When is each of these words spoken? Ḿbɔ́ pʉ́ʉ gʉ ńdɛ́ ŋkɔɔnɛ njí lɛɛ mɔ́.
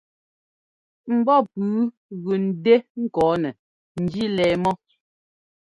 Ḿbɔ́ 1.17 1.39
pʉ́ʉ 1.51 1.71
gʉ 2.23 2.33
ńdɛ́ 2.47 2.77
ŋkɔɔnɛ 3.03 3.49
njí 4.01 4.23
lɛɛ 4.35 4.53
mɔ́. 4.63 4.73